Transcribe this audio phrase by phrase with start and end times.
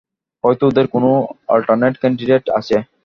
[0.43, 1.09] হয়তো ওদের কোনো
[1.47, 2.75] অল্টারনেট ক্যান্ডিডেট আছে।